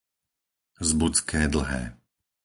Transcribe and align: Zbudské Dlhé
Zbudské 0.81 1.45
Dlhé 1.47 1.83